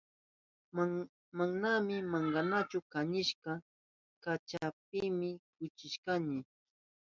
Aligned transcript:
Manami 1.37 1.95
wankanachu 2.11 2.79
kanishka 2.93 3.51
kashapimi 4.23 5.29
chukrishkanki. 5.55 6.49